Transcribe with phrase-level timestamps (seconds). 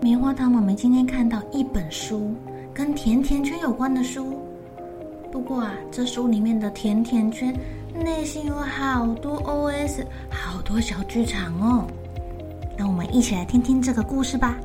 [0.00, 2.32] 棉花糖妈妈今天看到一本书，
[2.72, 4.38] 跟甜甜圈有关的书。
[5.32, 7.52] 不过啊，这书里面的甜甜圈
[7.92, 11.84] 内心有好多 OS，好多小剧场哦。
[12.76, 14.56] 让我们一起来听听这个故事吧。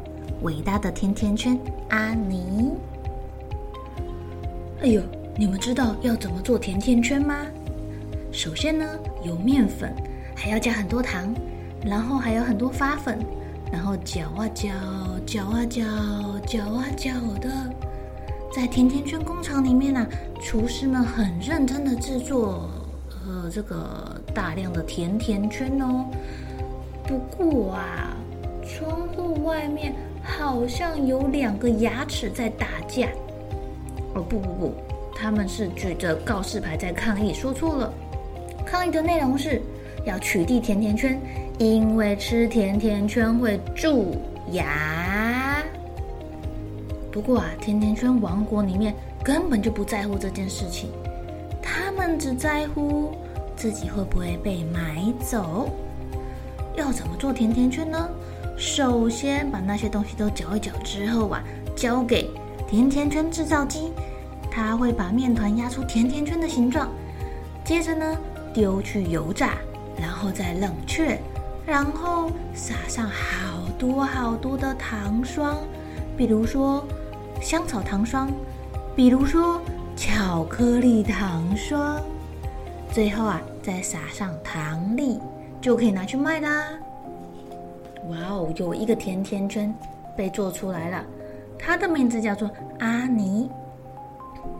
[0.43, 2.71] 伟大的甜甜圈阿尼。
[4.83, 5.01] 哎呦，
[5.35, 7.35] 你们知道要怎么做甜甜圈吗？
[8.31, 8.85] 首先呢，
[9.23, 9.91] 有面粉，
[10.35, 11.33] 还要加很多糖，
[11.83, 13.17] 然后还有很多发粉，
[13.71, 14.69] 然后搅啊搅，
[15.25, 15.83] 搅啊搅，
[16.45, 17.49] 搅啊搅的。
[18.53, 20.07] 在甜甜圈工厂里面啊，
[20.41, 22.69] 厨师们很认真的制作，
[23.25, 26.05] 呃，这个大量的甜甜圈哦。
[27.07, 28.15] 不过啊，
[28.63, 33.07] 窗户外面好像有两个牙齿在打架。
[34.13, 34.73] 哦，不不不，
[35.15, 37.91] 他们是举着告示牌在抗议，说错了。
[38.65, 39.59] 抗议的内容是
[40.05, 41.19] 要取缔甜甜圈，
[41.57, 44.15] 因为吃甜甜圈会蛀
[44.53, 45.61] 牙。
[47.11, 50.89] 不过啊，甜甜圈王国里面根本就不在乎这件事情，
[51.61, 53.13] 他们只在乎
[53.55, 55.69] 自己会不会被买走。
[56.75, 58.09] 要怎么做甜甜圈呢？
[58.57, 61.43] 首先把那些东西都搅一搅之后啊，
[61.75, 62.29] 交给
[62.67, 63.91] 甜甜圈制造机，
[64.49, 66.89] 它会把面团压出甜甜圈的形状。
[67.63, 68.17] 接着呢，
[68.53, 69.53] 丢去油炸，
[69.99, 71.19] 然后再冷却，
[71.65, 75.57] 然后撒上好多好多的糖霜，
[76.15, 76.85] 比如说
[77.41, 78.29] 香草糖霜，
[78.95, 79.61] 比如说
[79.95, 82.01] 巧克力糖霜，
[82.91, 85.19] 最后啊再撒上糖粒，
[85.61, 86.63] 就可以拿去卖啦。
[88.09, 89.73] 哇哦，有一个甜甜圈
[90.15, 91.03] 被做出来了，
[91.57, 93.49] 它的名字叫做阿尼。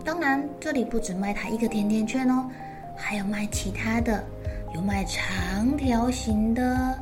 [0.05, 2.49] 当然，这里不止卖它一个甜甜圈哦。
[2.95, 4.23] 还有卖其他的，
[4.73, 6.97] 有卖长条形的，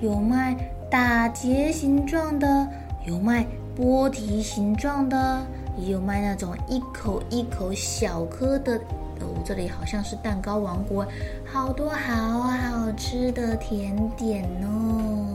[0.00, 0.54] 有卖
[0.90, 2.66] 打结形状的，
[3.06, 8.76] 有卖波提形状的，也有卖那种一口一口小颗的。
[9.20, 11.06] 哦，这里好像是蛋糕王国，
[11.44, 15.34] 好多好好吃的甜点哦。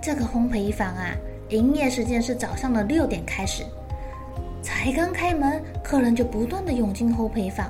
[0.00, 1.14] 这个烘焙坊啊，
[1.48, 3.64] 营业时间是早上的六点开始，
[4.62, 7.66] 才刚开门，客人就不断的涌进烘焙坊。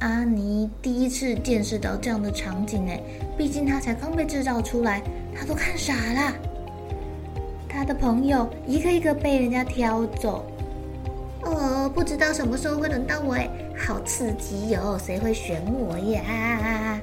[0.00, 2.92] 阿尼第一次见识到这样的场景呢，
[3.36, 5.02] 毕竟他才刚被制造出来，
[5.34, 6.32] 他都看傻了。
[7.68, 10.44] 他的朋友一个一个被人家挑走，
[11.42, 15.00] 哦，不知道什么时候会轮到我哎，好刺激哟、哦！
[15.04, 17.00] 谁会选我呀？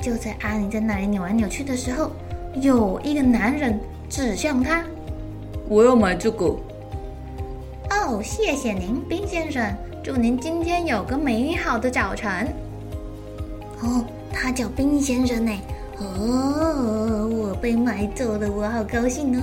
[0.00, 2.10] 就在阿尼在那里扭来扭去的时候，
[2.60, 3.78] 有一个男人
[4.08, 4.84] 指向他
[5.68, 6.56] ：“我要买这个。”
[7.90, 9.72] 哦，谢谢您，冰先生。
[10.04, 12.46] 祝您今天有个美好的早晨。
[13.80, 15.52] 哦，他叫冰先生呢。
[15.96, 19.42] 哦，我被买走了，我好高兴哦！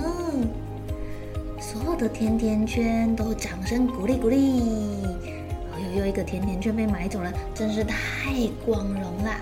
[1.58, 4.60] 所有的甜甜圈都掌声鼓励鼓励。
[5.72, 8.32] 哦，又一个甜甜圈被买走了，真是太
[8.64, 9.34] 光荣了。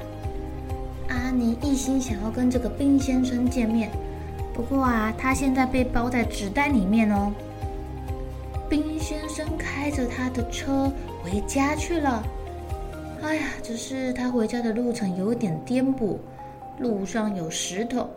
[1.08, 3.90] 阿妮一心想要跟这个冰先生见面，
[4.54, 7.30] 不过啊，他现在被包在纸袋里面哦。
[8.70, 10.90] 冰先生开着他的车
[11.22, 12.22] 回家去了。
[13.20, 16.16] 哎呀，只是他回家的路程有点颠簸，
[16.78, 18.08] 路上有石头。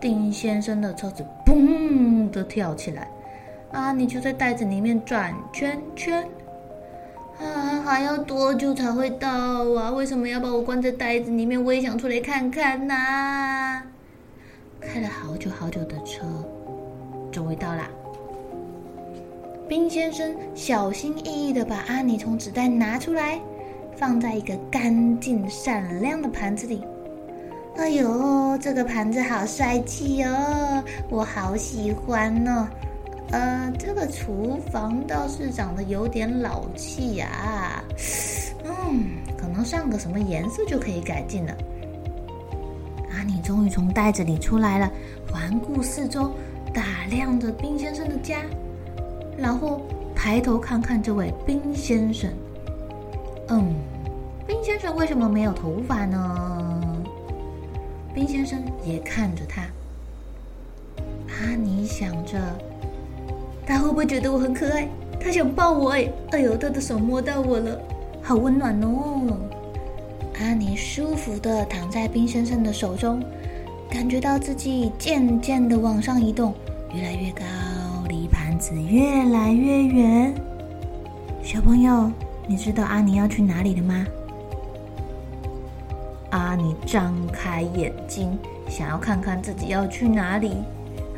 [0.00, 3.08] 丁先生的车子嘣的跳起来，
[3.70, 6.28] 啊，你就在袋子里面转圈圈。
[7.38, 9.30] 啊，还要多久才会到
[9.74, 9.92] 啊？
[9.92, 11.62] 为什么要把我关在袋子里面？
[11.62, 13.86] 我也想出来看看呐、啊！
[14.80, 16.26] 开了好久好久的车，
[17.30, 17.88] 终于到了。
[19.72, 23.40] 冰先生小心翼翼地把阿妮从纸袋拿出来，
[23.96, 26.84] 放在一个干净闪亮的盘子里。
[27.78, 32.68] 哎呦，这个盘子好帅气哦，我好喜欢哦。
[33.30, 37.84] 呃，这个厨房倒是长得有点老气呀，啊。
[38.64, 39.04] 嗯，
[39.38, 41.56] 可能上个什么颜色就可以改进了。
[43.10, 44.92] 阿尼终于从袋子里出来了，
[45.32, 46.30] 环顾四周，
[46.74, 48.36] 打量着冰先生的家，
[49.42, 49.82] 然后
[50.14, 52.30] 抬头看看这位冰先生。
[53.48, 53.74] 嗯，
[54.46, 57.02] 冰先生为什么没有头发呢？
[58.14, 59.62] 冰先生也看着他。
[61.40, 62.38] 阿尼想着。
[63.66, 64.88] 他会不会觉得我很可爱？
[65.20, 66.08] 他想抱我哎！
[66.30, 67.80] 哎呦，他的手摸到我了，
[68.22, 69.38] 好温暖哦！
[70.40, 73.22] 阿尼舒服的躺在冰先生的手中，
[73.88, 76.52] 感觉到自己渐渐的往上移动，
[76.92, 77.42] 越来越高，
[78.62, 80.32] 子越来越远。
[81.42, 82.08] 小朋友，
[82.46, 84.06] 你知道阿尼要去哪里了吗？
[86.30, 88.38] 阿尼张开眼睛，
[88.68, 90.58] 想要看看自己要去哪里。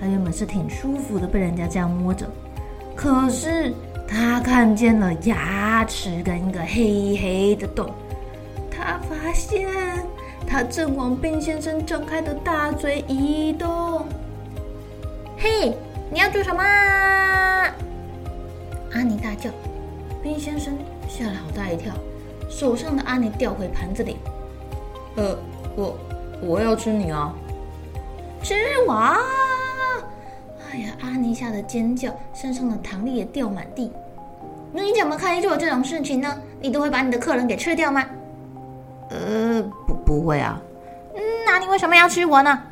[0.00, 2.26] 他原本是挺舒服的，被人家这样摸着，
[2.96, 3.75] 可是
[4.08, 7.91] 他看见了牙齿跟一个黑黑的洞，
[8.70, 9.69] 他发现
[10.46, 14.06] 他正往冰先生张开的大嘴移动。
[15.37, 15.76] 嘿，
[16.11, 16.64] 你要做什么？
[18.94, 19.50] 阿尼大叫，
[20.23, 20.73] 冰先生
[21.08, 21.93] 吓了好大一跳，
[22.49, 24.17] 手上的阿尼掉回盘子里。
[25.17, 25.37] 呃，
[25.75, 25.99] 我
[26.41, 27.35] 我要吃你啊，
[28.41, 28.55] 吃
[28.87, 28.94] 我！
[30.70, 33.91] 哎呀，阿尼吓得尖叫，身上的糖粒也掉满地。
[34.73, 36.32] 你怎么可以做这种事情呢？
[36.61, 38.05] 你都会把你的客人给吃掉吗？
[39.11, 40.61] 呃，不，不会啊。
[41.14, 42.62] 嗯，那你为什么要吃我呢？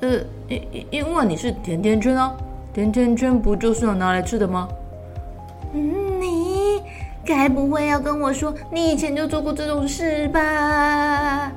[0.00, 0.18] 呃，
[0.48, 2.34] 因因为你是甜甜圈啊，
[2.72, 4.68] 甜甜圈不就是要拿来吃的吗？
[5.72, 6.82] 嗯，你
[7.24, 11.52] 该不会要跟我说你以前就做过这种事吧？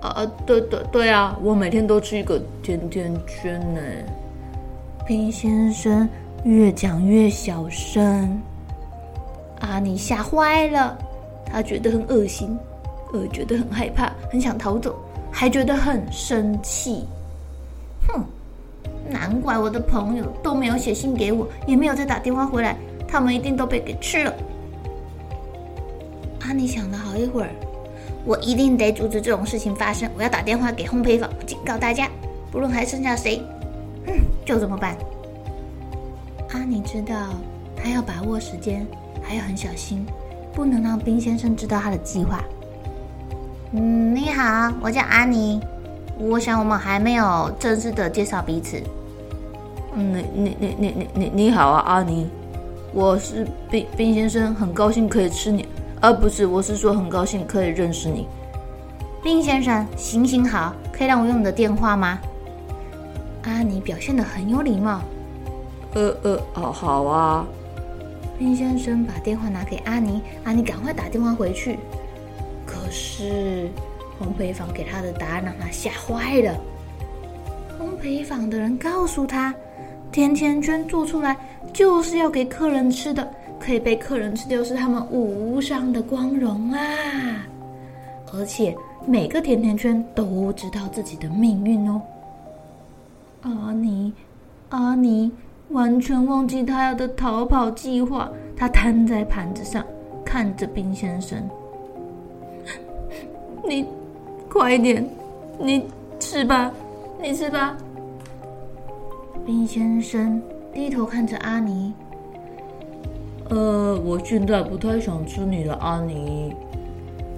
[0.00, 3.80] 啊，对对对啊，我每天都吃一个甜甜圈呢。
[5.06, 6.08] 冰先生
[6.44, 8.40] 越讲越小声，
[9.60, 10.98] 阿尼吓坏了，
[11.44, 12.56] 他觉得很恶心，
[13.12, 14.96] 呃，觉得很害怕，很想逃走，
[15.30, 17.04] 还觉得很生气。
[18.08, 18.24] 哼，
[19.08, 22.76] 难怪我的朋友都没有写信给我，也没有再打电话回来，
[23.08, 24.32] 他们一定都被给吃了。
[26.40, 27.50] 阿尼想了好一会儿，
[28.24, 32.08] 我一定得阻止这种事情发生，我要打电话给烘焙坊，警告大家，
[32.52, 33.42] 不论还剩下谁。
[34.06, 34.96] 嗯，就这么办。
[36.52, 37.14] 阿尼知道，
[37.74, 38.86] 他要把握时间，
[39.22, 40.06] 还要很小心，
[40.52, 42.44] 不能让冰先生知道他的计划。
[43.72, 45.60] 嗯，你好，我叫阿尼。
[46.18, 48.80] 我想我们还没有正式的介绍彼此。
[49.94, 52.28] 嗯，你你你你你你你好啊，阿尼。
[52.96, 55.68] 我是冰冰先生，很高兴可以吃你。
[56.00, 58.26] 啊，不是，我是说很高兴可以认识你。
[59.22, 62.18] 冰先生，行行好，可以让我用你的电话吗？
[63.42, 65.02] 阿尼表现得很有礼貌。
[65.92, 67.46] 呃呃，好好啊。
[68.38, 71.78] 冰先生把电话拿给阿尼，阿尼赶快打电话回去。
[72.64, 73.68] 可是
[74.18, 76.58] 烘焙坊给他的答案让他吓坏了。
[77.78, 79.54] 烘焙坊的人告诉他，
[80.12, 81.36] 甜甜圈做出来
[81.72, 87.46] 就是要给客人吃的，可以被客人吃掉是他们无上的光荣啊！
[88.32, 88.74] 而且
[89.06, 92.00] 每个甜甜圈都知道自己的命运哦。
[93.42, 94.12] 阿尼，
[94.70, 95.30] 阿尼
[95.68, 98.30] 完全忘记他要的逃跑计划。
[98.56, 99.84] 他瘫在盘子上，
[100.24, 101.38] 看着冰先生
[103.68, 103.86] ：“你
[104.48, 105.06] 快点，
[105.58, 105.84] 你
[106.18, 106.72] 吃吧，
[107.20, 107.76] 你吃吧。”
[109.46, 110.42] 冰先生
[110.74, 111.94] 低头看着阿尼
[113.48, 116.52] ：“呃，我现在不太想吃你的阿尼。”“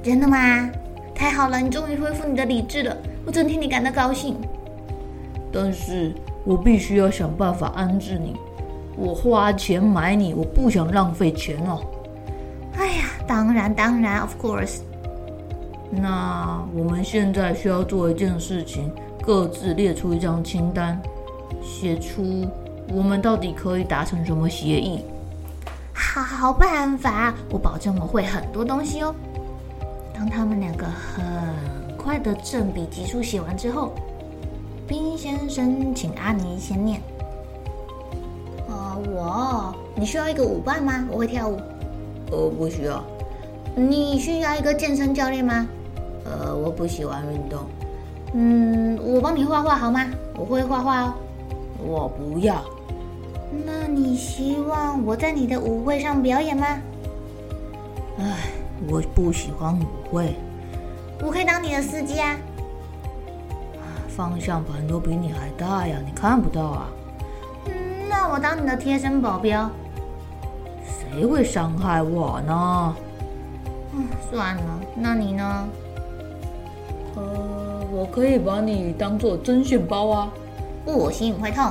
[0.03, 0.71] 真的吗？
[1.15, 2.97] 太好了，你终于恢复你的理智了，
[3.27, 4.39] 我真替你感到高兴。”
[5.53, 6.15] 但是
[6.47, 8.35] 我必须要想办法安置你。
[8.97, 11.79] 我花钱买你，我不想浪费钱哦。
[12.79, 14.79] 哎呀，当然当然，of course。
[15.91, 18.91] 那我们现在需要做一件事情，
[19.23, 20.99] 各自列出一张清单，
[21.69, 22.49] 写出
[22.93, 25.05] 我们到底可以达成什么协议。
[25.95, 29.15] 好办法，我保证我会很多东西哦。
[30.15, 33.93] 当他们两个很快的正笔疾书写完之后。
[34.89, 36.99] 冰先生，请阿尼先念。
[38.67, 41.07] 呃，我，你需要一个舞伴吗？
[41.11, 41.61] 我会跳舞。
[42.31, 43.05] 呃，不需要。
[43.77, 45.69] 你需要一个健身教练吗？
[46.25, 47.61] 呃，我不喜欢运动。
[48.33, 50.07] 嗯，我帮你画画好吗？
[50.35, 51.13] 我会画画哦。
[51.79, 52.63] 我不要。
[53.65, 56.67] 那你希望我在你的舞会上表演吗？
[58.19, 58.51] 唉，
[58.89, 60.35] 我不喜欢舞会。
[61.23, 62.37] 我可以当你的司机啊。
[64.09, 66.89] 方向盘都比你还大呀，你看不到啊。
[67.67, 67.73] 嗯，
[68.09, 69.71] 那我当你的贴身保镖。
[70.85, 72.97] 谁会伤害我呢？
[73.95, 75.69] 嗯，算了，那你呢？
[77.15, 77.23] 呃，
[77.93, 80.33] 我可以把你当做针线包啊。
[80.89, 81.71] 不行，会痛。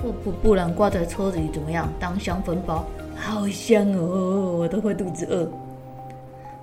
[0.00, 1.88] 不不，不然挂在车子里怎么样？
[1.98, 2.84] 当香粉包，
[3.16, 5.50] 好香哦，我都会肚子饿。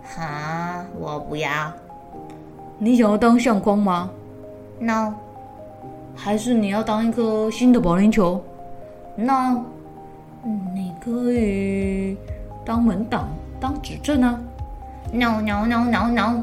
[0.01, 1.49] 哈，我不要。
[2.77, 4.09] 你想要当相框吗
[4.79, 5.13] ？No。
[6.15, 8.41] 还是你要当一颗新的保龄球
[9.17, 9.61] ？No。
[10.73, 12.17] 你可以
[12.63, 13.27] 当门挡，
[13.59, 14.39] 当指针啊。
[15.11, 16.41] No No No No No。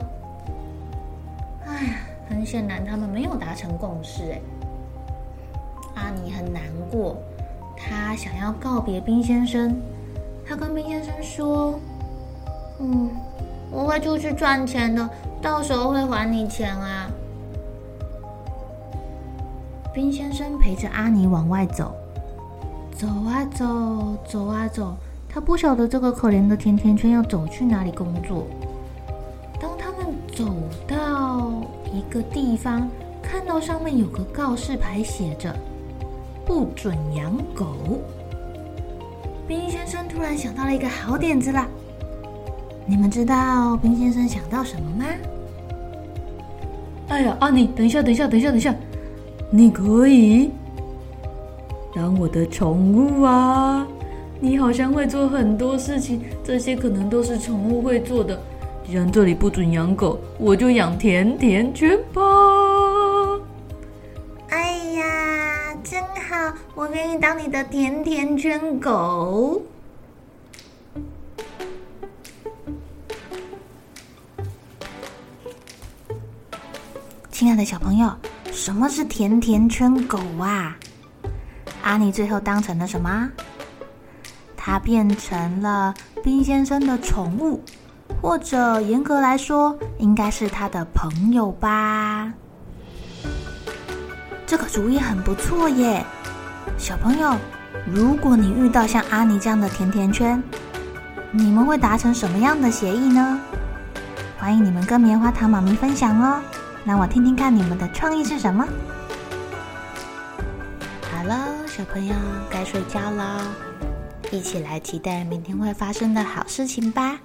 [1.66, 1.94] 哎呀，
[2.28, 4.40] 很显然他们没有达成共识哎。
[5.94, 7.16] 阿尼很难过，
[7.76, 9.74] 他想要告别冰先生。
[10.46, 11.78] 他跟冰先生说
[12.80, 13.10] ：“嗯，
[13.70, 15.08] 我会出去赚钱的，
[15.40, 17.08] 到时候会还你钱啊。”
[19.94, 21.94] 冰先生陪着阿尼往外走，
[22.96, 24.96] 走啊走，走啊走，
[25.28, 28.46] 他不晓得这个可怜的甜甜圈要走去哪里工作。
[29.60, 30.44] 当他们走
[30.88, 31.52] 到
[31.92, 32.88] 一个地方，
[33.22, 35.54] 看到上面有个告示牌，写着。
[36.52, 37.64] 不准养狗！
[39.48, 41.66] 冰先生突然想到了一个好点子啦！
[42.84, 45.06] 你们知道冰先生想到什么吗？
[47.08, 48.74] 哎呀，阿尼，等一下，等一下，等一下，等一下，
[49.48, 50.50] 你可以
[51.94, 53.88] 当我的宠物啊！
[54.38, 58.38] 你好像会做很多事情，这些可能都是宠物会做的。
[58.86, 62.20] 既然这里不准养狗，我就养甜甜圈吧。
[67.18, 69.62] 当你的甜甜圈狗。
[77.30, 78.14] 亲爱的小朋友，
[78.52, 80.76] 什么是甜甜圈狗啊？
[81.82, 83.28] 阿尼最后当成了什么？
[84.56, 85.92] 他变成了
[86.22, 87.60] 冰先生的宠物，
[88.20, 92.32] 或者严格来说，应该是他的朋友吧。
[94.46, 96.04] 这个主意很不错耶。
[96.78, 97.36] 小朋友，
[97.86, 100.42] 如果你遇到像阿尼这样的甜甜圈，
[101.30, 103.40] 你们会达成什么样的协议呢？
[104.38, 106.42] 欢迎你们跟棉花糖妈咪分享哦，
[106.84, 108.66] 让我听听看你们的创意是什么。
[111.12, 112.14] 好了，小朋友
[112.50, 113.40] 该睡觉了，
[114.32, 117.18] 一起来期待明天会发生的好事情吧。